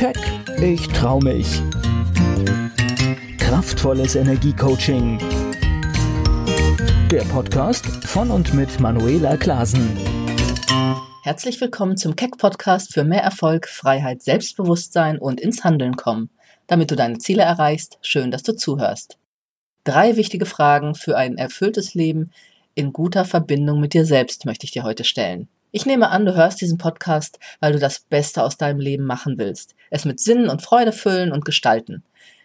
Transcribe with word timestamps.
Keck, 0.00 0.16
ich 0.62 0.88
trau 0.88 1.20
mich. 1.20 1.60
Kraftvolles 3.36 4.14
Energiecoaching. 4.14 5.18
Der 7.10 7.20
Podcast 7.24 7.84
von 8.06 8.30
und 8.30 8.54
mit 8.54 8.80
Manuela 8.80 9.36
Klasen. 9.36 9.94
Herzlich 11.22 11.60
willkommen 11.60 11.98
zum 11.98 12.16
Keck 12.16 12.38
Podcast 12.38 12.94
für 12.94 13.04
mehr 13.04 13.22
Erfolg, 13.22 13.68
Freiheit, 13.68 14.22
Selbstbewusstsein 14.22 15.18
und 15.18 15.38
ins 15.38 15.64
Handeln 15.64 15.96
kommen. 15.96 16.30
Damit 16.66 16.90
du 16.90 16.96
deine 16.96 17.18
Ziele 17.18 17.42
erreichst, 17.42 17.98
schön, 18.00 18.30
dass 18.30 18.42
du 18.42 18.56
zuhörst. 18.56 19.18
Drei 19.84 20.16
wichtige 20.16 20.46
Fragen 20.46 20.94
für 20.94 21.18
ein 21.18 21.36
erfülltes 21.36 21.92
Leben 21.92 22.30
in 22.74 22.94
guter 22.94 23.26
Verbindung 23.26 23.80
mit 23.80 23.92
dir 23.92 24.06
selbst 24.06 24.46
möchte 24.46 24.64
ich 24.64 24.70
dir 24.70 24.82
heute 24.82 25.04
stellen. 25.04 25.50
Ich 25.72 25.86
nehme 25.86 26.10
an, 26.10 26.26
du 26.26 26.34
hörst 26.34 26.60
diesen 26.60 26.78
Podcast, 26.78 27.38
weil 27.60 27.72
du 27.72 27.78
das 27.78 28.00
Beste 28.00 28.42
aus 28.42 28.56
deinem 28.56 28.80
Leben 28.80 29.04
machen 29.04 29.38
willst, 29.38 29.76
es 29.90 30.04
mit 30.04 30.18
Sinn 30.18 30.48
und 30.48 30.62
Freude 30.62 30.92
füllen 30.92 31.30
und 31.30 31.44
gestalten. 31.44 32.02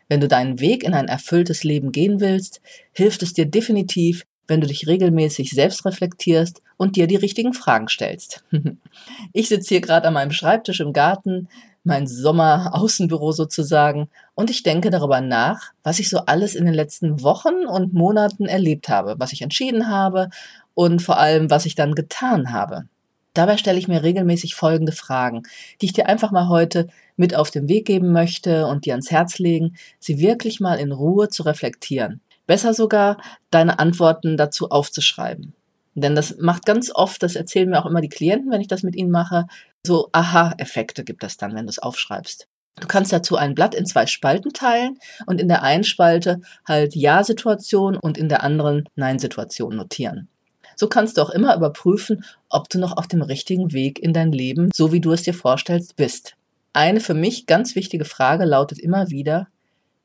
Wenn 0.08 0.22
du 0.22 0.28
deinen 0.28 0.60
Weg 0.60 0.84
in 0.84 0.94
ein 0.94 1.08
erfülltes 1.08 1.64
Leben 1.64 1.92
gehen 1.92 2.20
willst, 2.20 2.62
hilft 2.92 3.24
es 3.24 3.34
dir 3.34 3.48
definitiv, 3.48 4.26
wenn 4.48 4.62
du 4.62 4.68
dich 4.68 4.86
regelmäßig 4.86 5.52
selbst 5.52 5.86
reflektierst 5.86 6.62
und 6.78 6.96
dir 6.96 7.08
die 7.08 7.16
richtigen 7.16 7.54
Fragen 7.54 7.88
stellst. 7.88 8.44
ich 9.34 9.48
sitze 9.50 9.70
hier 9.70 9.82
gerade 9.82 10.08
an 10.08 10.14
meinem 10.14 10.32
Schreibtisch 10.32 10.80
im 10.80 10.94
Garten, 10.94 11.48
mein 11.84 12.06
Sommer-Außenbüro 12.06 13.32
sozusagen, 13.32 14.10
und 14.36 14.52
ich 14.52 14.62
denke 14.62 14.92
darüber 14.92 15.22
nach, 15.22 15.72
was 15.82 15.98
ich 15.98 16.10
so 16.10 16.20
alles 16.20 16.54
in 16.54 16.66
den 16.66 16.74
letzten 16.74 17.24
Wochen 17.24 17.66
und 17.68 17.94
Monaten 17.94 18.46
erlebt 18.46 18.90
habe, 18.90 19.16
was 19.18 19.34
ich 19.34 19.42
entschieden 19.42 19.90
habe 19.90 20.30
und 20.76 21.02
vor 21.02 21.18
allem, 21.18 21.50
was 21.50 21.66
ich 21.66 21.74
dann 21.74 21.96
getan 21.96 22.52
habe. 22.52 22.86
Dabei 23.36 23.58
stelle 23.58 23.78
ich 23.78 23.90
mir 23.90 24.02
regelmäßig 24.02 24.56
folgende 24.56 24.94
Fragen, 24.94 25.44
die 25.82 25.88
ich 25.88 25.94
dir 25.94 26.08
einfach 26.08 26.32
mal 26.32 26.48
heute 26.48 26.88
mit 27.18 27.36
auf 27.36 27.52
den 27.52 27.68
Weg 27.68 27.86
geben 27.86 28.14
möchte 28.14 28.66
und 28.66 28.86
dir 28.86 28.94
ans 28.94 29.12
Herz 29.12 29.40
legen, 29.40 29.76
sie 30.00 30.20
wirklich 30.20 30.62
mal 30.62 30.80
in 30.80 30.94
Ruhe 30.94 31.28
zu 31.28 31.44
reflektieren. 31.44 32.22
Besser 32.48 32.74
sogar, 32.74 33.18
deine 33.52 33.78
Antworten 33.78 34.38
dazu 34.38 34.70
aufzuschreiben. 34.70 35.54
Denn 35.96 36.16
das 36.16 36.38
macht 36.40 36.66
ganz 36.66 36.92
oft, 36.94 37.22
das 37.24 37.36
erzählen 37.36 37.70
mir 37.70 37.82
auch 37.82 37.86
immer 37.86 38.02
die 38.02 38.10
Klienten, 38.10 38.52
wenn 38.52 38.62
ich 38.62 38.68
das 38.68 38.84
mit 38.84 38.96
ihnen 38.96 39.12
mache, 39.12 39.48
so 39.86 40.10
Aha-Effekte 40.14 41.04
gibt 41.04 41.24
es 41.24 41.36
dann, 41.36 41.56
wenn 41.56 41.66
du 41.66 41.70
es 41.70 41.80
aufschreibst. 41.80 42.48
Du 42.80 42.88
kannst 42.88 43.12
dazu 43.12 43.36
ein 43.36 43.56
Blatt 43.56 43.76
in 43.76 43.86
zwei 43.86 44.06
Spalten 44.06 44.54
teilen 44.54 44.98
und 45.26 45.42
in 45.42 45.50
der 45.50 45.64
einen 45.64 45.84
Spalte 45.84 46.40
halt 46.66 46.96
Ja-Situation 46.96 47.98
und 47.98 48.18
in 48.18 48.30
der 48.30 48.44
anderen 48.44 48.88
Nein-Situation 48.96 49.76
notieren. 49.76 50.30
So 50.76 50.88
kannst 50.88 51.18
du 51.18 51.22
auch 51.22 51.30
immer 51.30 51.56
überprüfen, 51.56 52.24
ob 52.50 52.70
du 52.70 52.80
noch 52.80 52.98
auf 52.98 53.08
dem 53.08 53.22
richtigen 53.22 53.72
Weg 53.74 54.00
in 54.00 54.14
dein 54.14 54.32
Leben, 54.32 54.70
so 54.74 54.92
wie 54.92 55.00
du 55.00 55.12
es 55.12 55.24
dir 55.24 55.34
vorstellst, 55.34 55.96
bist. 55.96 56.36
Eine 56.74 57.00
für 57.00 57.14
mich 57.14 57.46
ganz 57.46 57.76
wichtige 57.76 58.06
Frage 58.06 58.46
lautet 58.46 58.80
immer 58.80 59.10
wieder, 59.10 59.48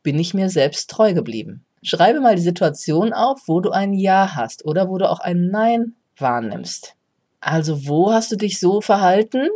bin 0.03 0.19
ich 0.19 0.35
mir 0.35 0.49
selbst 0.49 0.89
treu 0.89 1.13
geblieben? 1.13 1.65
Schreibe 1.83 2.21
mal 2.21 2.37
die 2.37 2.43
Situation 2.43 3.13
auf, 3.13 3.41
wo 3.47 3.61
du 3.61 3.71
ein 3.71 3.93
Ja 3.93 4.35
hast 4.35 4.65
oder 4.65 4.89
wo 4.89 4.99
du 4.99 5.11
auch 5.11 5.21
ein 5.21 5.49
Nein 5.49 5.95
wahrnimmst. 6.17 6.95
Also 7.41 7.89
wo 7.89 8.13
hast 8.13 8.31
du 8.31 8.37
dich 8.37 8.61
so 8.61 8.81
verhalten? 8.81 9.49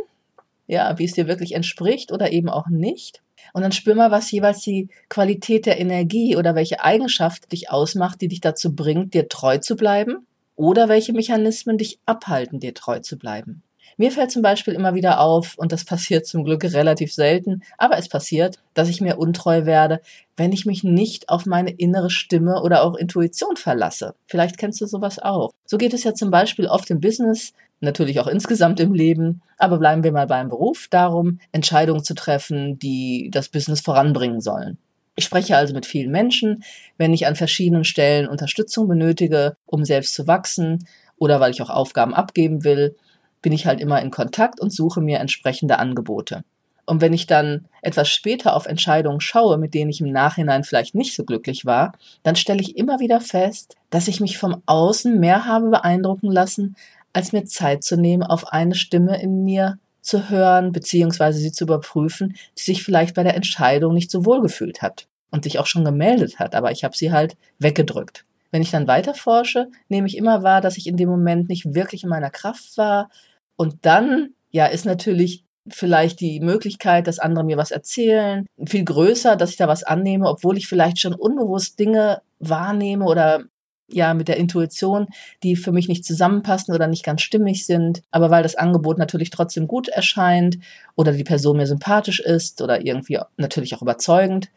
Ja, 0.67 0.97
wie 0.97 1.05
es 1.05 1.13
dir 1.13 1.27
wirklich 1.27 1.53
entspricht 1.53 2.11
oder 2.11 2.31
eben 2.31 2.49
auch 2.49 2.67
nicht. 2.67 3.21
Und 3.53 3.61
dann 3.61 3.71
spür 3.71 3.95
mal, 3.95 4.11
was 4.11 4.31
jeweils 4.31 4.61
die 4.61 4.89
Qualität 5.07 5.67
der 5.67 5.79
Energie 5.79 6.35
oder 6.35 6.55
welche 6.55 6.83
Eigenschaft 6.83 7.51
dich 7.51 7.69
ausmacht, 7.69 8.19
die 8.21 8.27
dich 8.27 8.41
dazu 8.41 8.75
bringt, 8.75 9.13
dir 9.13 9.29
treu 9.29 9.59
zu 9.59 9.75
bleiben 9.75 10.25
oder 10.55 10.89
welche 10.89 11.13
Mechanismen 11.13 11.77
dich 11.77 11.99
abhalten, 12.05 12.59
dir 12.59 12.73
treu 12.73 12.99
zu 12.99 13.17
bleiben. 13.17 13.63
Mir 13.97 14.11
fällt 14.11 14.31
zum 14.31 14.41
Beispiel 14.41 14.73
immer 14.73 14.93
wieder 14.93 15.21
auf, 15.21 15.55
und 15.57 15.71
das 15.71 15.85
passiert 15.85 16.25
zum 16.25 16.43
Glück 16.43 16.63
relativ 16.63 17.13
selten, 17.13 17.61
aber 17.77 17.97
es 17.97 18.09
passiert, 18.09 18.59
dass 18.73 18.89
ich 18.89 19.01
mir 19.01 19.17
untreu 19.17 19.65
werde, 19.65 20.01
wenn 20.35 20.51
ich 20.51 20.65
mich 20.65 20.83
nicht 20.83 21.29
auf 21.29 21.45
meine 21.45 21.71
innere 21.71 22.09
Stimme 22.09 22.61
oder 22.61 22.83
auch 22.83 22.95
Intuition 22.95 23.55
verlasse. 23.55 24.15
Vielleicht 24.27 24.57
kennst 24.57 24.81
du 24.81 24.85
sowas 24.85 25.19
auch. 25.19 25.51
So 25.65 25.77
geht 25.77 25.93
es 25.93 26.03
ja 26.03 26.13
zum 26.13 26.29
Beispiel 26.29 26.67
oft 26.67 26.89
im 26.89 26.99
Business, 26.99 27.53
natürlich 27.79 28.19
auch 28.19 28.27
insgesamt 28.27 28.79
im 28.79 28.93
Leben, 28.93 29.41
aber 29.57 29.77
bleiben 29.77 30.03
wir 30.03 30.11
mal 30.11 30.27
beim 30.27 30.49
Beruf, 30.49 30.87
darum, 30.89 31.39
Entscheidungen 31.51 32.03
zu 32.03 32.15
treffen, 32.15 32.79
die 32.79 33.29
das 33.31 33.49
Business 33.49 33.81
voranbringen 33.81 34.41
sollen. 34.41 34.77
Ich 35.15 35.25
spreche 35.25 35.55
also 35.55 35.73
mit 35.73 35.85
vielen 35.85 36.11
Menschen, 36.11 36.63
wenn 36.97 37.13
ich 37.13 37.25
an 37.25 37.35
verschiedenen 37.35 37.85
Stellen 37.85 38.27
Unterstützung 38.27 38.87
benötige, 38.87 39.55
um 39.65 39.85
selbst 39.85 40.13
zu 40.13 40.27
wachsen 40.27 40.87
oder 41.17 41.39
weil 41.39 41.51
ich 41.51 41.61
auch 41.61 41.69
Aufgaben 41.69 42.13
abgeben 42.13 42.63
will, 42.63 42.95
bin 43.41 43.53
ich 43.53 43.65
halt 43.65 43.79
immer 43.79 44.01
in 44.01 44.11
Kontakt 44.11 44.59
und 44.59 44.73
suche 44.73 45.01
mir 45.01 45.19
entsprechende 45.19 45.79
Angebote. 45.79 46.43
Und 46.85 47.01
wenn 47.01 47.13
ich 47.13 47.25
dann 47.25 47.65
etwas 47.81 48.09
später 48.09 48.55
auf 48.55 48.67
Entscheidungen 48.67 49.21
schaue, 49.21 49.57
mit 49.57 49.73
denen 49.73 49.89
ich 49.89 50.01
im 50.01 50.11
Nachhinein 50.11 50.63
vielleicht 50.63 50.93
nicht 50.93 51.15
so 51.15 51.23
glücklich 51.23 51.65
war, 51.65 51.93
dann 52.23 52.35
stelle 52.35 52.61
ich 52.61 52.77
immer 52.77 52.99
wieder 52.99 53.21
fest, 53.21 53.75
dass 53.89 54.07
ich 54.07 54.19
mich 54.19 54.37
vom 54.37 54.61
Außen 54.65 55.19
mehr 55.19 55.45
habe 55.45 55.69
beeindrucken 55.69 56.31
lassen, 56.31 56.75
als 57.13 57.31
mir 57.31 57.45
Zeit 57.45 57.83
zu 57.83 57.97
nehmen, 57.97 58.23
auf 58.23 58.47
eine 58.49 58.75
Stimme 58.75 59.21
in 59.21 59.43
mir 59.43 59.79
zu 60.05 60.29
hören 60.29 60.71
bzw. 60.71 61.31
sie 61.31 61.51
zu 61.51 61.65
überprüfen, 61.65 62.35
die 62.57 62.63
sich 62.63 62.83
vielleicht 62.83 63.15
bei 63.15 63.23
der 63.23 63.35
Entscheidung 63.35 63.93
nicht 63.93 64.11
so 64.11 64.25
wohl 64.25 64.41
gefühlt 64.41 64.81
hat 64.81 65.07
und 65.31 65.43
sich 65.43 65.59
auch 65.59 65.65
schon 65.65 65.83
gemeldet 65.83 66.39
hat, 66.39 66.55
aber 66.55 66.71
ich 66.71 66.83
habe 66.83 66.95
sie 66.95 67.11
halt 67.11 67.35
weggedrückt. 67.59 68.25
Wenn 68.51 68.61
ich 68.61 68.71
dann 68.71 68.87
weiter 68.87 69.15
forsche, 69.15 69.67
nehme 69.89 70.07
ich 70.07 70.15
immer 70.15 70.43
wahr, 70.43 70.61
dass 70.61 70.77
ich 70.77 70.87
in 70.87 70.95
dem 70.95 71.09
Moment 71.09 71.49
nicht 71.49 71.73
wirklich 71.73 72.03
in 72.03 72.09
meiner 72.09 72.29
Kraft 72.29 72.77
war 72.77 73.09
und 73.55 73.85
dann 73.85 74.29
ja 74.51 74.67
ist 74.67 74.85
natürlich 74.85 75.43
vielleicht 75.67 76.19
die 76.19 76.39
Möglichkeit, 76.39 77.07
dass 77.07 77.19
andere 77.19 77.43
mir 77.43 77.57
was 77.57 77.71
erzählen, 77.71 78.45
viel 78.65 78.85
größer, 78.85 79.35
dass 79.35 79.49
ich 79.49 79.57
da 79.57 79.67
was 79.67 79.83
annehme, 79.83 80.29
obwohl 80.29 80.57
ich 80.57 80.67
vielleicht 80.67 80.99
schon 80.99 81.15
unbewusst 81.15 81.79
Dinge 81.79 82.21
wahrnehme 82.39 83.05
oder 83.05 83.43
ja 83.87 84.13
mit 84.13 84.27
der 84.27 84.37
Intuition, 84.37 85.07
die 85.43 85.55
für 85.55 85.71
mich 85.71 85.87
nicht 85.87 86.05
zusammenpassen 86.05 86.73
oder 86.73 86.87
nicht 86.87 87.03
ganz 87.03 87.21
stimmig 87.21 87.65
sind, 87.65 88.01
aber 88.11 88.29
weil 88.29 88.43
das 88.43 88.55
Angebot 88.55 88.97
natürlich 88.97 89.29
trotzdem 89.29 89.67
gut 89.67 89.87
erscheint 89.87 90.57
oder 90.95 91.11
die 91.11 91.23
Person 91.23 91.57
mir 91.57 91.67
sympathisch 91.67 92.19
ist 92.19 92.61
oder 92.61 92.85
irgendwie 92.85 93.19
natürlich 93.37 93.75
auch 93.75 93.81
überzeugend, 93.81 94.49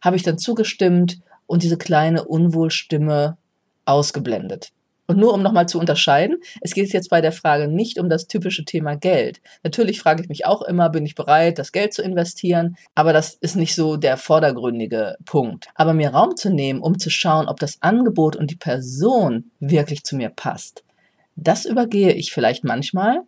habe 0.00 0.16
ich 0.16 0.22
dann 0.22 0.38
zugestimmt 0.38 1.20
und 1.46 1.62
diese 1.62 1.76
kleine 1.76 2.24
Unwohlstimme 2.24 3.36
ausgeblendet. 3.84 4.72
Und 5.10 5.18
nur 5.18 5.34
um 5.34 5.42
nochmal 5.42 5.68
zu 5.68 5.80
unterscheiden, 5.80 6.36
es 6.60 6.72
geht 6.72 6.92
jetzt 6.92 7.10
bei 7.10 7.20
der 7.20 7.32
Frage 7.32 7.66
nicht 7.66 7.98
um 7.98 8.08
das 8.08 8.28
typische 8.28 8.64
Thema 8.64 8.94
Geld. 8.94 9.40
Natürlich 9.64 9.98
frage 9.98 10.22
ich 10.22 10.28
mich 10.28 10.46
auch 10.46 10.62
immer, 10.62 10.88
bin 10.88 11.04
ich 11.04 11.16
bereit, 11.16 11.58
das 11.58 11.72
Geld 11.72 11.92
zu 11.92 12.00
investieren? 12.00 12.76
Aber 12.94 13.12
das 13.12 13.34
ist 13.34 13.56
nicht 13.56 13.74
so 13.74 13.96
der 13.96 14.16
vordergründige 14.16 15.16
Punkt. 15.24 15.66
Aber 15.74 15.94
mir 15.94 16.10
Raum 16.10 16.36
zu 16.36 16.48
nehmen, 16.48 16.80
um 16.80 16.96
zu 17.00 17.10
schauen, 17.10 17.48
ob 17.48 17.58
das 17.58 17.78
Angebot 17.80 18.36
und 18.36 18.52
die 18.52 18.56
Person 18.56 19.50
wirklich 19.58 20.04
zu 20.04 20.14
mir 20.14 20.28
passt, 20.28 20.84
das 21.34 21.64
übergehe 21.64 22.12
ich 22.12 22.30
vielleicht 22.32 22.62
manchmal, 22.62 23.22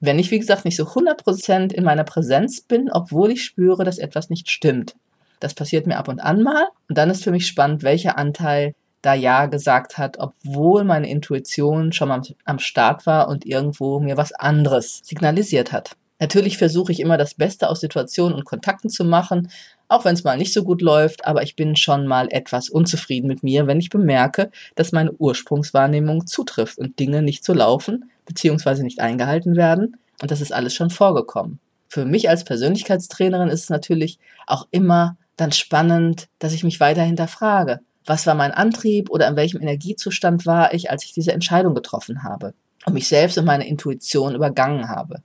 wenn 0.00 0.18
ich, 0.18 0.32
wie 0.32 0.38
gesagt, 0.40 0.64
nicht 0.64 0.76
so 0.76 0.82
100% 0.82 1.72
in 1.72 1.84
meiner 1.84 2.02
Präsenz 2.02 2.60
bin, 2.60 2.90
obwohl 2.90 3.30
ich 3.30 3.44
spüre, 3.44 3.84
dass 3.84 3.98
etwas 3.98 4.30
nicht 4.30 4.50
stimmt. 4.50 4.96
Das 5.38 5.54
passiert 5.54 5.86
mir 5.86 5.98
ab 5.98 6.08
und 6.08 6.18
an 6.18 6.42
mal. 6.42 6.66
Und 6.88 6.98
dann 6.98 7.08
ist 7.08 7.22
für 7.22 7.30
mich 7.30 7.46
spannend, 7.46 7.84
welcher 7.84 8.18
Anteil 8.18 8.74
da 9.02 9.14
Ja 9.14 9.46
gesagt 9.46 9.98
hat, 9.98 10.18
obwohl 10.18 10.84
meine 10.84 11.08
Intuition 11.08 11.92
schon 11.92 12.08
mal 12.08 12.22
am 12.44 12.58
Start 12.58 13.06
war 13.06 13.28
und 13.28 13.46
irgendwo 13.46 14.00
mir 14.00 14.16
was 14.16 14.32
anderes 14.32 15.00
signalisiert 15.04 15.72
hat. 15.72 15.96
Natürlich 16.18 16.58
versuche 16.58 16.92
ich 16.92 17.00
immer 17.00 17.16
das 17.16 17.34
Beste 17.34 17.70
aus 17.70 17.80
Situationen 17.80 18.36
und 18.36 18.44
Kontakten 18.44 18.90
zu 18.90 19.04
machen, 19.04 19.50
auch 19.88 20.04
wenn 20.04 20.14
es 20.14 20.22
mal 20.22 20.36
nicht 20.36 20.52
so 20.52 20.62
gut 20.62 20.82
läuft, 20.82 21.26
aber 21.26 21.42
ich 21.42 21.56
bin 21.56 21.76
schon 21.76 22.06
mal 22.06 22.28
etwas 22.30 22.68
unzufrieden 22.68 23.26
mit 23.26 23.42
mir, 23.42 23.66
wenn 23.66 23.80
ich 23.80 23.88
bemerke, 23.88 24.50
dass 24.74 24.92
meine 24.92 25.12
Ursprungswahrnehmung 25.12 26.26
zutrifft 26.26 26.78
und 26.78 26.98
Dinge 26.98 27.22
nicht 27.22 27.42
so 27.44 27.54
laufen 27.54 28.10
bzw. 28.26 28.82
nicht 28.82 29.00
eingehalten 29.00 29.56
werden. 29.56 29.96
Und 30.20 30.30
das 30.30 30.42
ist 30.42 30.52
alles 30.52 30.74
schon 30.74 30.90
vorgekommen. 30.90 31.58
Für 31.88 32.04
mich 32.04 32.28
als 32.28 32.44
Persönlichkeitstrainerin 32.44 33.48
ist 33.48 33.64
es 33.64 33.70
natürlich 33.70 34.18
auch 34.46 34.68
immer 34.70 35.16
dann 35.36 35.52
spannend, 35.52 36.28
dass 36.38 36.52
ich 36.52 36.62
mich 36.62 36.78
weiter 36.80 37.02
hinterfrage 37.02 37.80
was 38.04 38.26
war 38.26 38.34
mein 38.34 38.52
Antrieb 38.52 39.10
oder 39.10 39.28
in 39.28 39.36
welchem 39.36 39.60
Energiezustand 39.60 40.46
war 40.46 40.74
ich, 40.74 40.90
als 40.90 41.04
ich 41.04 41.12
diese 41.12 41.32
Entscheidung 41.32 41.74
getroffen 41.74 42.22
habe 42.22 42.54
und 42.86 42.94
mich 42.94 43.08
selbst 43.08 43.38
und 43.38 43.44
meine 43.44 43.68
Intuition 43.68 44.34
übergangen 44.34 44.88
habe. 44.88 45.22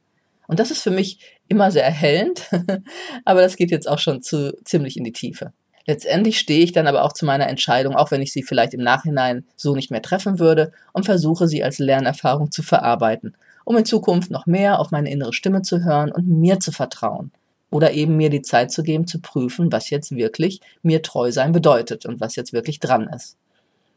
Und 0.48 0.60
das 0.60 0.72
ist 0.72 0.82
für 0.82 0.92
mich 0.92 1.20
immer 1.48 1.72
sehr 1.72 1.86
erhellend, 1.86 2.50
aber 3.26 3.42
das 3.42 3.56
geht 3.56 3.72
jetzt 3.72 3.88
auch 3.88 4.00
schon 4.00 4.22
zu 4.22 4.56
ziemlich 4.64 4.98
in 4.98 5.04
die 5.04 5.14
Tiefe. 5.14 5.54
Letztendlich 5.88 6.40
stehe 6.40 6.64
ich 6.64 6.72
dann 6.72 6.88
aber 6.88 7.04
auch 7.04 7.14
zu 7.14 7.26
meiner 7.26 7.48
Entscheidung, 7.48 7.96
auch 7.96 8.12
wenn 8.12 8.22
ich 8.22 8.34
sie 8.34 8.44
vielleicht 8.44 8.74
im 8.74 8.82
Nachhinein 8.82 9.46
so 9.56 9.76
nicht 9.76 9.92
mehr 9.92 10.02
treffen 10.02 10.40
würde, 10.40 10.72
und 10.94 11.06
versuche 11.06 11.48
sie 11.48 11.64
als 11.64 11.78
Lernerfahrung 11.78 12.52
zu 12.52 12.64
verarbeiten, 12.64 13.36
um 13.66 13.78
in 13.78 13.86
Zukunft 13.86 14.32
noch 14.32 14.48
mehr 14.48 14.80
auf 14.80 14.92
meine 14.92 15.12
innere 15.12 15.34
Stimme 15.34 15.62
zu 15.62 15.84
hören 15.84 16.12
und 16.12 16.28
mir 16.28 16.60
zu 16.60 16.72
vertrauen 16.72 17.32
oder 17.76 17.92
eben 17.92 18.16
mir 18.16 18.30
die 18.30 18.42
Zeit 18.42 18.72
zu 18.72 18.84
geben, 18.84 19.06
zu 19.06 19.20
prüfen, 19.20 19.72
was 19.72 19.90
jetzt 19.90 20.16
wirklich 20.16 20.62
mir 20.82 21.02
treu 21.02 21.32
sein 21.32 21.52
bedeutet 21.52 22.06
und 22.06 22.22
was 22.22 22.36
jetzt 22.36 22.54
wirklich 22.54 22.80
dran 22.80 23.10
ist. 23.14 23.38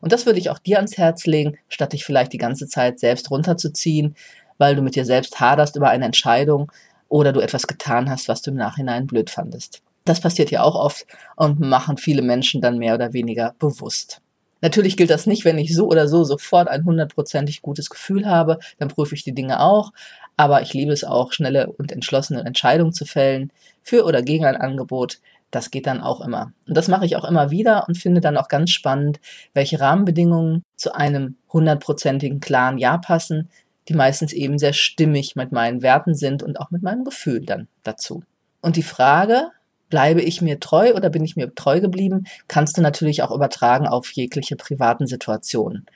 Und 0.01 0.13
das 0.13 0.27
würde 0.27 0.39
ich 0.39 0.51
auch 0.51 0.59
dir 0.59 0.77
ans 0.77 0.99
Herz 0.99 1.27
legen, 1.27 1.57
statt 1.69 1.93
dich 1.93 2.05
vielleicht 2.05 2.33
die 2.33 2.39
ganze 2.39 2.67
Zeit 2.69 2.99
selbst 2.99 3.31
runterzuziehen, 3.31 4.17
weil 4.59 4.75
du 4.75 4.83
mit 4.83 4.97
dir 4.97 5.05
selbst 5.05 5.39
haderst 5.41 5.77
über 5.77 5.89
eine 5.91 6.05
Entscheidung, 6.05 6.71
oder 7.09 7.33
du 7.33 7.41
etwas 7.41 7.67
getan 7.67 8.11
hast, 8.11 8.29
was 8.29 8.43
du 8.43 8.51
im 8.51 8.57
Nachhinein 8.57 9.07
blöd 9.07 9.31
fandest. 9.31 9.83
Das 10.05 10.21
passiert 10.21 10.51
ja 10.51 10.63
auch 10.63 10.75
oft 10.75 11.07
und 11.37 11.61
machen 11.61 11.97
viele 11.97 12.23
Menschen 12.23 12.61
dann 12.61 12.79
mehr 12.79 12.95
oder 12.95 13.13
weniger 13.13 13.55
bewusst. 13.59 14.21
Natürlich 14.61 14.97
gilt 14.97 15.11
das 15.11 15.27
nicht, 15.27 15.45
wenn 15.45 15.59
ich 15.59 15.75
so 15.75 15.87
oder 15.87 16.09
so 16.09 16.25
sofort 16.25 16.69
ein 16.69 16.85
hundertprozentig 16.85 17.63
gutes 17.63 17.91
Gefühl 17.91 18.27
habe, 18.27 18.59
dann 18.79 18.89
prüfe 18.89 19.15
ich 19.15 19.23
die 19.23 19.35
Dinge 19.35 19.61
auch. 19.61 19.93
Aber 20.39 20.63
ich 20.63 20.73
liebe 20.73 20.93
es 20.93 21.03
auch, 21.03 21.33
schnelle 21.33 21.67
und 21.73 21.91
entschlossene 21.91 22.45
Entscheidungen 22.45 22.93
zu 22.93 23.05
fällen 23.05 23.53
für 23.83 24.05
oder 24.05 24.23
gegen 24.23 24.47
ein 24.47 24.57
Angebot. 24.57 25.19
Das 25.51 25.73
geht 25.73 25.89
dann 25.89 26.01
auch 26.01 26.21
immer. 26.21 26.53
Und 26.69 26.77
das 26.77 26.87
mache 26.87 27.05
ich 27.07 27.17
auch 27.17 27.25
immer 27.25 27.51
wieder 27.51 27.89
und 27.89 27.99
finde 27.99 28.21
dann 28.21 28.37
auch 28.37 28.47
ganz 28.47 28.71
spannend, 28.71 29.19
welche 29.53 29.81
Rahmenbedingungen 29.81 30.63
zu 30.77 30.95
einem 30.95 31.37
hundertprozentigen 31.53 32.39
klaren 32.39 32.79
Ja 32.79 32.99
passen, 32.99 33.51
die 33.89 33.95
meistens 33.95 34.33
eben 34.33 34.59
sehr 34.59 34.75
stimmig 34.75 35.35
mit 35.35 35.51
meinen 35.51 35.83
Werten 35.83 36.15
sind 36.15 36.45
und 36.45 36.61
auch 36.61 36.71
mit 36.71 36.83
meinem 36.83 37.05
Gefühl 37.05 37.45
dann 37.45 37.67
dazu. 37.83 38.23
Und 38.61 38.77
die 38.77 38.83
Frage, 38.85 39.51
bleibe 39.91 40.23
ich 40.23 40.41
mir 40.41 40.61
treu 40.61 40.95
oder 40.95 41.11
bin 41.11 41.25
ich 41.25 41.35
mir 41.35 41.53
treu 41.53 41.81
geblieben, 41.81 42.27
kannst 42.47 42.77
du 42.77 42.81
natürlich 42.81 43.23
auch 43.25 43.33
übertragen 43.33 43.89
auf 43.89 44.13
jegliche 44.13 44.55
privaten 44.55 45.09
Situationen. 45.09 45.87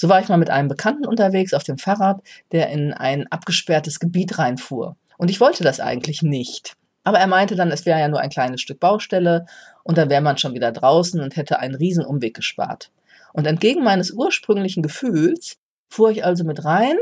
So 0.00 0.08
war 0.08 0.20
ich 0.20 0.28
mal 0.28 0.38
mit 0.38 0.48
einem 0.48 0.68
Bekannten 0.68 1.06
unterwegs 1.06 1.52
auf 1.52 1.62
dem 1.62 1.76
Fahrrad, 1.76 2.22
der 2.52 2.70
in 2.70 2.94
ein 2.94 3.26
abgesperrtes 3.26 4.00
Gebiet 4.00 4.38
reinfuhr. 4.38 4.96
Und 5.18 5.28
ich 5.28 5.40
wollte 5.40 5.62
das 5.62 5.78
eigentlich 5.78 6.22
nicht. 6.22 6.72
Aber 7.04 7.18
er 7.18 7.26
meinte 7.26 7.54
dann, 7.54 7.70
es 7.70 7.84
wäre 7.84 8.00
ja 8.00 8.08
nur 8.08 8.20
ein 8.20 8.30
kleines 8.30 8.62
Stück 8.62 8.80
Baustelle 8.80 9.44
und 9.84 9.98
dann 9.98 10.08
wäre 10.08 10.22
man 10.22 10.38
schon 10.38 10.54
wieder 10.54 10.72
draußen 10.72 11.20
und 11.20 11.36
hätte 11.36 11.58
einen 11.58 11.74
riesen 11.74 12.06
Umweg 12.06 12.34
gespart. 12.34 12.90
Und 13.34 13.46
entgegen 13.46 13.84
meines 13.84 14.10
ursprünglichen 14.10 14.82
Gefühls 14.82 15.58
fuhr 15.90 16.10
ich 16.10 16.24
also 16.24 16.44
mit 16.44 16.64
rein 16.64 16.96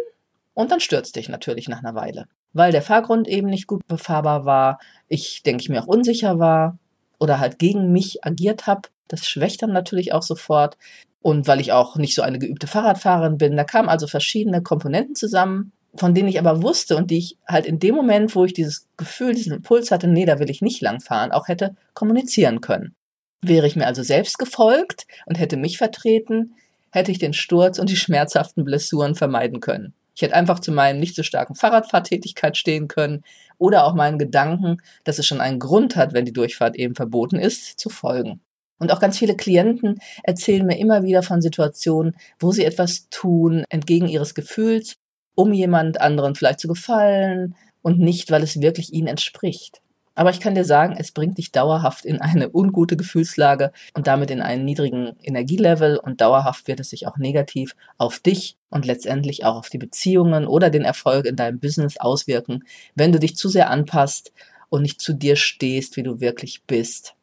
und 0.54 0.72
dann 0.72 0.80
stürzte 0.80 1.20
ich 1.20 1.28
natürlich 1.28 1.68
nach 1.68 1.78
einer 1.78 1.94
Weile 1.94 2.26
weil 2.52 2.72
der 2.72 2.82
Fahrgrund 2.82 3.28
eben 3.28 3.48
nicht 3.48 3.66
gut 3.66 3.86
befahrbar 3.86 4.44
war, 4.44 4.78
ich 5.08 5.42
denke 5.42 5.62
ich 5.62 5.68
mir 5.68 5.82
auch 5.82 5.86
unsicher 5.86 6.38
war 6.38 6.78
oder 7.18 7.40
halt 7.40 7.58
gegen 7.58 7.92
mich 7.92 8.24
agiert 8.24 8.66
habe. 8.66 8.88
Das 9.06 9.26
schwächt 9.26 9.62
dann 9.62 9.72
natürlich 9.72 10.12
auch 10.12 10.22
sofort. 10.22 10.76
Und 11.20 11.46
weil 11.46 11.60
ich 11.60 11.72
auch 11.72 11.96
nicht 11.96 12.14
so 12.14 12.22
eine 12.22 12.38
geübte 12.38 12.66
Fahrradfahrerin 12.66 13.38
bin, 13.38 13.56
da 13.56 13.64
kamen 13.64 13.88
also 13.88 14.06
verschiedene 14.06 14.62
Komponenten 14.62 15.14
zusammen, 15.14 15.72
von 15.94 16.14
denen 16.14 16.28
ich 16.28 16.38
aber 16.38 16.62
wusste 16.62 16.96
und 16.96 17.10
die 17.10 17.18
ich 17.18 17.36
halt 17.46 17.66
in 17.66 17.78
dem 17.78 17.94
Moment, 17.94 18.34
wo 18.34 18.44
ich 18.44 18.52
dieses 18.52 18.86
Gefühl, 18.96 19.34
diesen 19.34 19.52
Impuls 19.52 19.90
hatte, 19.90 20.06
nee, 20.06 20.26
da 20.26 20.38
will 20.38 20.50
ich 20.50 20.62
nicht 20.62 20.80
lang 20.80 21.00
fahren, 21.00 21.32
auch 21.32 21.48
hätte 21.48 21.74
kommunizieren 21.94 22.60
können. 22.60 22.94
Wäre 23.42 23.66
ich 23.66 23.76
mir 23.76 23.86
also 23.86 24.02
selbst 24.02 24.38
gefolgt 24.38 25.06
und 25.26 25.38
hätte 25.38 25.56
mich 25.56 25.78
vertreten, 25.78 26.54
hätte 26.90 27.10
ich 27.10 27.18
den 27.18 27.32
Sturz 27.32 27.78
und 27.78 27.90
die 27.90 27.96
schmerzhaften 27.96 28.64
Blessuren 28.64 29.14
vermeiden 29.14 29.60
können. 29.60 29.94
Ich 30.14 30.22
hätte 30.22 30.34
einfach 30.34 30.58
zu 30.58 30.72
meinem 30.72 30.98
nicht 30.98 31.14
so 31.14 31.22
starken 31.22 31.54
Fahrradfahrtätigkeit 31.54 32.56
stehen 32.56 32.88
können 32.88 33.22
oder 33.56 33.84
auch 33.84 33.94
meinen 33.94 34.18
Gedanken, 34.18 34.78
dass 35.04 35.18
es 35.18 35.26
schon 35.26 35.40
einen 35.40 35.60
Grund 35.60 35.94
hat, 35.94 36.12
wenn 36.12 36.24
die 36.24 36.32
Durchfahrt 36.32 36.74
eben 36.76 36.96
verboten 36.96 37.36
ist, 37.36 37.78
zu 37.78 37.88
folgen. 37.88 38.40
Und 38.78 38.92
auch 38.92 39.00
ganz 39.00 39.18
viele 39.18 39.36
Klienten 39.36 40.00
erzählen 40.22 40.66
mir 40.66 40.78
immer 40.78 41.02
wieder 41.02 41.22
von 41.22 41.42
Situationen, 41.42 42.16
wo 42.38 42.52
sie 42.52 42.64
etwas 42.64 43.08
tun, 43.10 43.64
entgegen 43.68 44.08
ihres 44.08 44.34
Gefühls, 44.34 44.96
um 45.34 45.52
jemand 45.52 46.00
anderen 46.00 46.34
vielleicht 46.34 46.60
zu 46.60 46.68
gefallen 46.68 47.54
und 47.82 47.98
nicht, 47.98 48.30
weil 48.30 48.42
es 48.42 48.60
wirklich 48.60 48.92
ihnen 48.92 49.08
entspricht. 49.08 49.80
Aber 50.18 50.30
ich 50.30 50.40
kann 50.40 50.56
dir 50.56 50.64
sagen, 50.64 50.96
es 50.98 51.12
bringt 51.12 51.38
dich 51.38 51.52
dauerhaft 51.52 52.04
in 52.04 52.20
eine 52.20 52.50
ungute 52.52 52.96
Gefühlslage 52.96 53.70
und 53.94 54.08
damit 54.08 54.32
in 54.32 54.40
einen 54.40 54.64
niedrigen 54.64 55.12
Energielevel 55.22 55.96
und 55.96 56.20
dauerhaft 56.20 56.66
wird 56.66 56.80
es 56.80 56.90
sich 56.90 57.06
auch 57.06 57.18
negativ 57.18 57.76
auf 57.98 58.18
dich 58.18 58.56
und 58.68 58.84
letztendlich 58.84 59.44
auch 59.44 59.54
auf 59.54 59.68
die 59.68 59.78
Beziehungen 59.78 60.48
oder 60.48 60.70
den 60.70 60.82
Erfolg 60.84 61.24
in 61.24 61.36
deinem 61.36 61.60
Business 61.60 61.98
auswirken, 61.98 62.64
wenn 62.96 63.12
du 63.12 63.20
dich 63.20 63.36
zu 63.36 63.48
sehr 63.48 63.70
anpasst 63.70 64.32
und 64.70 64.82
nicht 64.82 65.00
zu 65.00 65.12
dir 65.12 65.36
stehst, 65.36 65.96
wie 65.96 66.02
du 66.02 66.20
wirklich 66.20 66.64
bist. 66.66 67.14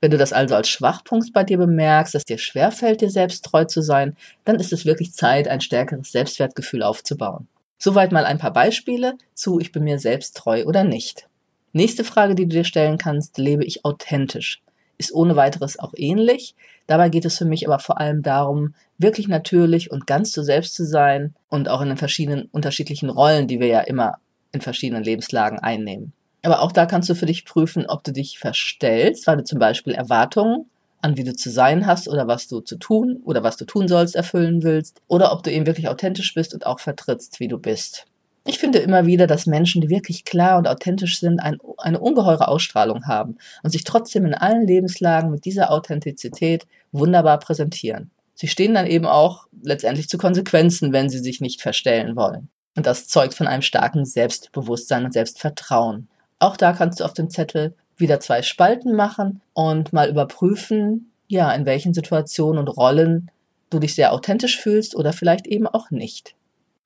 Wenn 0.00 0.10
du 0.10 0.16
das 0.16 0.32
also 0.32 0.54
als 0.54 0.68
Schwachpunkt 0.68 1.32
bei 1.32 1.44
dir 1.44 1.58
bemerkst, 1.58 2.14
dass 2.14 2.24
dir 2.24 2.38
schwerfällt, 2.38 3.02
dir 3.02 3.10
selbst 3.10 3.44
treu 3.44 3.64
zu 3.66 3.82
sein, 3.82 4.16
dann 4.44 4.56
ist 4.56 4.72
es 4.72 4.86
wirklich 4.86 5.12
Zeit, 5.12 5.46
ein 5.46 5.60
stärkeres 5.60 6.10
Selbstwertgefühl 6.10 6.82
aufzubauen. 6.82 7.48
Soweit 7.78 8.12
mal 8.12 8.24
ein 8.24 8.38
paar 8.38 8.52
Beispiele 8.52 9.14
zu 9.34 9.58
Ich 9.60 9.72
bin 9.72 9.84
mir 9.84 9.98
selbst 9.98 10.36
treu 10.36 10.64
oder 10.64 10.84
nicht. 10.84 11.28
Nächste 11.72 12.04
Frage, 12.04 12.34
die 12.34 12.44
du 12.44 12.56
dir 12.56 12.64
stellen 12.64 12.98
kannst, 12.98 13.38
lebe 13.38 13.64
ich 13.64 13.84
authentisch? 13.84 14.62
Ist 14.98 15.14
ohne 15.14 15.36
weiteres 15.36 15.78
auch 15.78 15.92
ähnlich. 15.96 16.54
Dabei 16.86 17.08
geht 17.08 17.24
es 17.24 17.38
für 17.38 17.44
mich 17.44 17.66
aber 17.66 17.78
vor 17.78 18.00
allem 18.00 18.22
darum, 18.22 18.74
wirklich 18.98 19.28
natürlich 19.28 19.90
und 19.90 20.06
ganz 20.06 20.32
du 20.32 20.42
selbst 20.42 20.74
zu 20.74 20.84
sein 20.84 21.34
und 21.48 21.68
auch 21.68 21.80
in 21.80 21.88
den 21.88 21.96
verschiedenen 21.96 22.48
unterschiedlichen 22.52 23.08
Rollen, 23.08 23.48
die 23.48 23.60
wir 23.60 23.68
ja 23.68 23.80
immer 23.80 24.18
in 24.52 24.60
verschiedenen 24.60 25.04
Lebenslagen 25.04 25.58
einnehmen. 25.58 26.12
Aber 26.42 26.62
auch 26.62 26.72
da 26.72 26.86
kannst 26.86 27.08
du 27.08 27.14
für 27.14 27.26
dich 27.26 27.44
prüfen, 27.44 27.86
ob 27.86 28.04
du 28.04 28.12
dich 28.12 28.38
verstellst, 28.38 29.26
weil 29.26 29.36
du 29.36 29.44
zum 29.44 29.58
Beispiel 29.58 29.94
Erwartungen 29.94 30.66
an 31.02 31.16
wie 31.16 31.24
du 31.24 31.34
zu 31.34 31.50
sein 31.50 31.86
hast 31.86 32.08
oder 32.08 32.28
was 32.28 32.48
du 32.48 32.60
zu 32.60 32.76
tun 32.76 33.20
oder 33.24 33.42
was 33.42 33.56
du 33.56 33.64
tun 33.64 33.88
sollst 33.88 34.14
erfüllen 34.14 34.62
willst 34.62 35.00
oder 35.08 35.32
ob 35.32 35.42
du 35.42 35.50
eben 35.50 35.66
wirklich 35.66 35.88
authentisch 35.88 36.34
bist 36.34 36.54
und 36.54 36.66
auch 36.66 36.80
vertrittst, 36.80 37.40
wie 37.40 37.48
du 37.48 37.58
bist. 37.58 38.06
Ich 38.46 38.58
finde 38.58 38.78
immer 38.78 39.06
wieder, 39.06 39.26
dass 39.26 39.46
Menschen, 39.46 39.80
die 39.82 39.90
wirklich 39.90 40.24
klar 40.24 40.58
und 40.58 40.66
authentisch 40.66 41.20
sind, 41.20 41.40
ein, 41.40 41.58
eine 41.78 42.00
ungeheure 42.00 42.48
Ausstrahlung 42.48 43.06
haben 43.06 43.36
und 43.62 43.70
sich 43.70 43.84
trotzdem 43.84 44.24
in 44.24 44.34
allen 44.34 44.66
Lebenslagen 44.66 45.30
mit 45.30 45.44
dieser 45.44 45.70
Authentizität 45.70 46.66
wunderbar 46.90 47.38
präsentieren. 47.38 48.10
Sie 48.34 48.48
stehen 48.48 48.72
dann 48.72 48.86
eben 48.86 49.04
auch 49.04 49.46
letztendlich 49.62 50.08
zu 50.08 50.16
Konsequenzen, 50.16 50.92
wenn 50.92 51.10
sie 51.10 51.18
sich 51.18 51.42
nicht 51.42 51.60
verstellen 51.60 52.16
wollen. 52.16 52.48
Und 52.76 52.86
das 52.86 53.08
zeugt 53.08 53.34
von 53.34 53.46
einem 53.46 53.62
starken 53.62 54.06
Selbstbewusstsein 54.06 55.04
und 55.04 55.12
Selbstvertrauen. 55.12 56.08
Auch 56.40 56.56
da 56.56 56.72
kannst 56.72 56.98
du 56.98 57.04
auf 57.04 57.12
dem 57.12 57.30
Zettel 57.30 57.74
wieder 57.96 58.18
zwei 58.18 58.42
Spalten 58.42 58.96
machen 58.96 59.42
und 59.52 59.92
mal 59.92 60.08
überprüfen, 60.08 61.12
ja, 61.28 61.52
in 61.52 61.66
welchen 61.66 61.94
Situationen 61.94 62.58
und 62.58 62.68
Rollen 62.68 63.30
du 63.68 63.78
dich 63.78 63.94
sehr 63.94 64.12
authentisch 64.12 64.58
fühlst 64.58 64.96
oder 64.96 65.12
vielleicht 65.12 65.46
eben 65.46 65.68
auch 65.68 65.90
nicht. 65.90 66.34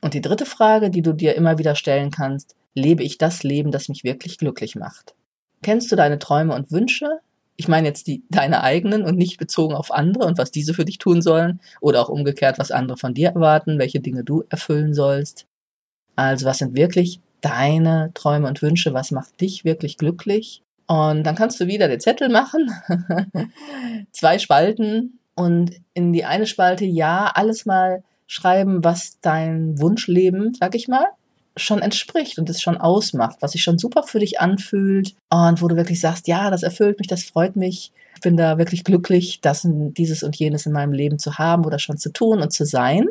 Und 0.03 0.13
die 0.13 0.21
dritte 0.21 0.45
Frage, 0.45 0.91
die 0.91 1.01
du 1.01 1.15
dir 1.15 1.35
immer 1.35 1.57
wieder 1.57 1.77
stellen 1.77 2.11
kannst, 2.11 2.57
lebe 2.75 3.03
ich 3.03 3.17
das 3.17 3.43
Leben, 3.43 3.71
das 3.71 3.89
mich 3.89 4.05
wirklich 4.05 4.37
glücklich 4.37 4.77
macht? 4.77 5.15
Kennst 5.63 5.91
du 5.91 5.97
deine 5.97 6.19
Träume 6.19 6.55
und 6.55 6.71
Wünsche? 6.73 7.21
Ich 7.57 7.69
meine 7.69 7.87
jetzt 7.87 8.09
die, 8.09 8.25
deine 8.29 8.63
eigenen 8.63 9.05
und 9.05 9.17
nicht 9.17 9.39
bezogen 9.39 9.75
auf 9.75 9.93
andere 9.93 10.27
und 10.27 10.37
was 10.37 10.51
diese 10.51 10.75
für 10.75 10.85
dich 10.85 10.99
tun 10.99 11.23
sollen 11.23 11.61
oder 11.81 12.03
auch 12.03 12.09
umgekehrt, 12.09 12.59
was 12.59 12.73
andere 12.73 12.99
von 12.99 13.15
dir 13.15 13.31
erwarten, 13.31 13.79
welche 13.79 14.01
Dinge 14.01 14.25
du 14.25 14.43
erfüllen 14.51 14.93
sollst. 14.93 15.47
Also 16.17 16.45
was 16.45 16.59
sind 16.59 16.77
wirklich 16.77 17.21
deine 17.45 18.11
Träume 18.15 18.49
und 18.49 18.63
Wünsche? 18.63 18.95
Was 18.95 19.11
macht 19.11 19.41
dich 19.41 19.65
wirklich 19.65 19.99
glücklich? 19.99 20.63
Und 20.87 21.25
dann 21.25 21.35
kannst 21.35 21.61
du 21.61 21.67
wieder 21.67 21.89
den 21.89 22.01
Zettel 22.01 22.29
machen, 22.29 22.71
zwei 24.13 24.39
Spalten 24.39 25.19
und 25.35 25.73
in 25.95 26.13
die 26.13 26.25
eine 26.25 26.47
Spalte 26.47 26.85
ja 26.85 27.31
alles 27.35 27.65
mal 27.65 28.03
schreiben, 28.27 28.85
was 28.85 29.19
dein 29.21 29.81
Wunschleben, 29.81 30.55
sag 30.55 30.75
ich 30.75 30.89
mal, 30.89 31.07
schon 31.57 31.81
entspricht 31.81 32.39
und 32.39 32.51
es 32.51 32.61
schon 32.61 32.77
ausmacht, 32.77 33.37
was 33.41 33.53
sich 33.53 33.63
schon 33.63 33.79
super 33.79 34.03
für 34.03 34.19
dich 34.19 34.41
anfühlt 34.41 35.15
und 35.31 35.63
wo 35.63 35.69
du 35.69 35.77
wirklich 35.77 36.01
sagst, 36.01 36.27
ja, 36.29 36.51
das 36.51 36.63
erfüllt 36.63 36.99
mich, 36.99 37.09
das 37.09 37.25
freut 37.25 37.57
mich, 37.57 37.93
ich 38.15 38.21
bin 38.21 38.37
da 38.37 38.59
wirklich 38.59 38.85
glücklich, 38.85 39.41
das 39.41 39.65
und 39.65 39.95
dieses 39.95 40.23
und 40.23 40.37
jenes 40.37 40.67
in 40.67 40.73
meinem 40.73 40.93
Leben 40.93 41.19
zu 41.19 41.39
haben 41.39 41.65
oder 41.65 41.79
schon 41.79 41.97
zu 41.97 42.13
tun 42.13 42.41
und 42.41 42.53
zu 42.53 42.65
sein. 42.65 43.09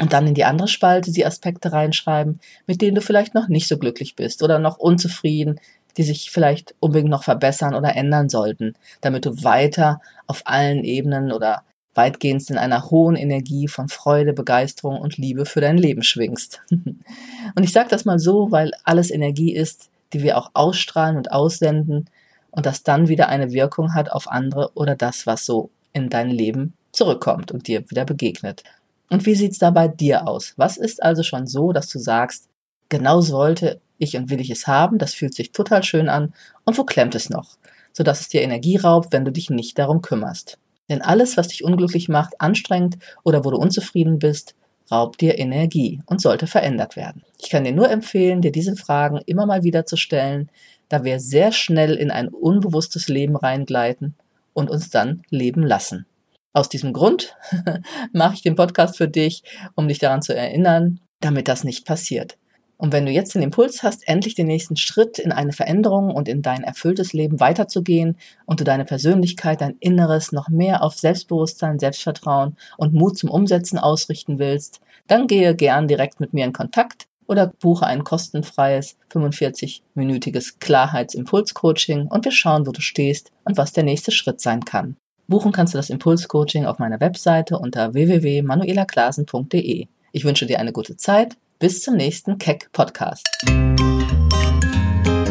Und 0.00 0.12
dann 0.12 0.26
in 0.26 0.34
die 0.34 0.44
andere 0.44 0.68
Spalte 0.68 1.12
die 1.12 1.26
Aspekte 1.26 1.72
reinschreiben, 1.72 2.40
mit 2.66 2.80
denen 2.80 2.94
du 2.94 3.02
vielleicht 3.02 3.34
noch 3.34 3.48
nicht 3.48 3.68
so 3.68 3.78
glücklich 3.78 4.16
bist 4.16 4.42
oder 4.42 4.58
noch 4.58 4.78
unzufrieden, 4.78 5.60
die 5.96 6.02
sich 6.02 6.30
vielleicht 6.30 6.74
unbedingt 6.80 7.10
noch 7.10 7.24
verbessern 7.24 7.74
oder 7.74 7.94
ändern 7.94 8.28
sollten, 8.28 8.74
damit 9.02 9.26
du 9.26 9.44
weiter 9.44 10.00
auf 10.26 10.42
allen 10.46 10.84
Ebenen 10.84 11.32
oder 11.32 11.64
weitgehend 11.94 12.48
in 12.48 12.56
einer 12.56 12.90
hohen 12.90 13.16
Energie 13.16 13.68
von 13.68 13.88
Freude, 13.88 14.32
Begeisterung 14.32 14.98
und 14.98 15.18
Liebe 15.18 15.44
für 15.44 15.60
dein 15.60 15.76
Leben 15.76 16.02
schwingst. 16.02 16.62
und 16.70 17.62
ich 17.62 17.72
sage 17.72 17.90
das 17.90 18.04
mal 18.04 18.18
so, 18.18 18.50
weil 18.50 18.72
alles 18.84 19.10
Energie 19.10 19.54
ist, 19.54 19.90
die 20.12 20.22
wir 20.22 20.38
auch 20.38 20.50
ausstrahlen 20.54 21.16
und 21.16 21.32
aussenden 21.32 22.08
und 22.50 22.66
das 22.66 22.82
dann 22.82 23.08
wieder 23.08 23.28
eine 23.28 23.52
Wirkung 23.52 23.94
hat 23.94 24.10
auf 24.10 24.28
andere 24.28 24.70
oder 24.74 24.94
das, 24.94 25.26
was 25.26 25.44
so 25.44 25.70
in 25.92 26.08
dein 26.08 26.30
Leben 26.30 26.74
zurückkommt 26.92 27.52
und 27.52 27.66
dir 27.66 27.88
wieder 27.90 28.04
begegnet. 28.04 28.62
Und 29.12 29.26
wie 29.26 29.34
sieht's 29.34 29.58
da 29.58 29.70
bei 29.70 29.88
dir 29.88 30.26
aus? 30.26 30.54
Was 30.56 30.78
ist 30.78 31.02
also 31.02 31.22
schon 31.22 31.46
so, 31.46 31.72
dass 31.72 31.86
du 31.88 31.98
sagst, 31.98 32.48
genau 32.88 33.20
sollte 33.20 33.78
ich 33.98 34.16
und 34.16 34.30
will 34.30 34.40
ich 34.40 34.48
es 34.48 34.66
haben, 34.66 34.96
das 34.96 35.12
fühlt 35.12 35.34
sich 35.34 35.52
total 35.52 35.82
schön 35.82 36.08
an 36.08 36.32
und 36.64 36.78
wo 36.78 36.84
klemmt 36.84 37.14
es 37.14 37.28
noch? 37.28 37.58
Sodass 37.92 38.22
es 38.22 38.28
dir 38.28 38.40
Energie 38.40 38.78
raubt, 38.78 39.12
wenn 39.12 39.26
du 39.26 39.30
dich 39.30 39.50
nicht 39.50 39.78
darum 39.78 40.00
kümmerst. 40.00 40.56
Denn 40.88 41.02
alles, 41.02 41.36
was 41.36 41.48
dich 41.48 41.62
unglücklich 41.62 42.08
macht, 42.08 42.40
anstrengend 42.40 42.96
oder 43.22 43.44
wo 43.44 43.50
du 43.50 43.58
unzufrieden 43.58 44.18
bist, 44.18 44.54
raubt 44.90 45.20
dir 45.20 45.38
Energie 45.38 46.00
und 46.06 46.22
sollte 46.22 46.46
verändert 46.46 46.96
werden. 46.96 47.22
Ich 47.38 47.50
kann 47.50 47.64
dir 47.64 47.72
nur 47.72 47.90
empfehlen, 47.90 48.40
dir 48.40 48.50
diese 48.50 48.76
Fragen 48.76 49.20
immer 49.26 49.44
mal 49.44 49.62
wieder 49.62 49.84
zu 49.84 49.98
stellen, 49.98 50.48
da 50.88 51.04
wir 51.04 51.20
sehr 51.20 51.52
schnell 51.52 51.96
in 51.96 52.10
ein 52.10 52.28
unbewusstes 52.28 53.08
Leben 53.08 53.36
reingleiten 53.36 54.14
und 54.54 54.70
uns 54.70 54.88
dann 54.88 55.22
leben 55.28 55.62
lassen. 55.62 56.06
Aus 56.52 56.68
diesem 56.68 56.92
Grund 56.92 57.36
mache 58.12 58.34
ich 58.34 58.42
den 58.42 58.56
Podcast 58.56 58.96
für 58.96 59.08
dich, 59.08 59.42
um 59.74 59.88
dich 59.88 59.98
daran 59.98 60.22
zu 60.22 60.34
erinnern, 60.34 61.00
damit 61.20 61.48
das 61.48 61.64
nicht 61.64 61.86
passiert. 61.86 62.36
Und 62.76 62.92
wenn 62.92 63.06
du 63.06 63.12
jetzt 63.12 63.36
den 63.36 63.42
Impuls 63.42 63.84
hast, 63.84 64.08
endlich 64.08 64.34
den 64.34 64.48
nächsten 64.48 64.76
Schritt 64.76 65.20
in 65.20 65.30
eine 65.30 65.52
Veränderung 65.52 66.10
und 66.10 66.28
in 66.28 66.42
dein 66.42 66.64
erfülltes 66.64 67.12
Leben 67.12 67.38
weiterzugehen 67.38 68.18
und 68.44 68.58
du 68.58 68.64
deine 68.64 68.84
Persönlichkeit, 68.84 69.60
dein 69.60 69.76
Inneres 69.78 70.32
noch 70.32 70.48
mehr 70.48 70.82
auf 70.82 70.94
Selbstbewusstsein, 70.98 71.78
Selbstvertrauen 71.78 72.56
und 72.76 72.92
Mut 72.92 73.16
zum 73.16 73.30
Umsetzen 73.30 73.78
ausrichten 73.78 74.40
willst, 74.40 74.80
dann 75.06 75.28
gehe 75.28 75.54
gern 75.54 75.86
direkt 75.86 76.18
mit 76.18 76.34
mir 76.34 76.44
in 76.44 76.52
Kontakt 76.52 77.06
oder 77.28 77.46
buche 77.46 77.86
ein 77.86 78.02
kostenfreies 78.02 78.96
45-minütiges 79.12 80.58
Klarheitsimpulscoaching 80.58 82.08
und 82.08 82.24
wir 82.24 82.32
schauen, 82.32 82.66
wo 82.66 82.72
du 82.72 82.80
stehst 82.80 83.30
und 83.44 83.56
was 83.56 83.72
der 83.72 83.84
nächste 83.84 84.10
Schritt 84.10 84.40
sein 84.40 84.64
kann. 84.64 84.96
Buchen 85.32 85.50
kannst 85.50 85.72
du 85.72 85.78
das 85.78 85.88
Impulscoaching 85.88 86.66
auf 86.66 86.78
meiner 86.78 87.00
Webseite 87.00 87.58
unter 87.58 87.94
www.manuelaklasen.de. 87.94 89.86
Ich 90.12 90.24
wünsche 90.26 90.44
dir 90.44 90.60
eine 90.60 90.72
gute 90.72 90.98
Zeit 90.98 91.38
bis 91.58 91.82
zum 91.82 91.96
nächsten 91.96 92.36
Keck 92.36 92.70
Podcast. 92.72 93.26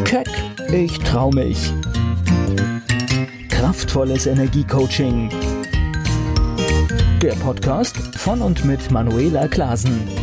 Keck, 0.04 0.28
ich 0.74 0.98
trau 1.02 1.30
mich. 1.30 1.72
Kraftvolles 3.50 4.26
Energiecoaching. 4.26 5.30
Der 7.22 7.34
Podcast 7.34 7.96
von 8.18 8.42
und 8.42 8.66
mit 8.66 8.90
Manuela 8.90 9.48
Klasen. 9.48 10.21